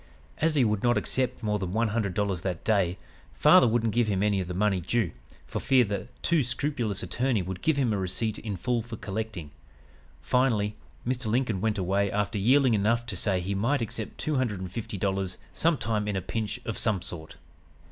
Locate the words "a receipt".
7.93-8.39